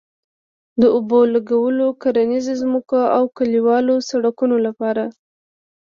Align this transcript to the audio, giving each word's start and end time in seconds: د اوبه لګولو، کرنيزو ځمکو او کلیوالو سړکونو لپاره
د 0.81 0.83
اوبه 0.95 1.19
لګولو، 1.33 1.87
کرنيزو 2.01 2.53
ځمکو 2.61 2.99
او 3.15 3.23
کلیوالو 3.37 3.95
سړکونو 4.09 4.55
لپاره 4.67 5.03